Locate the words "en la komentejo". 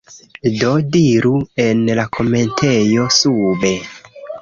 1.67-3.09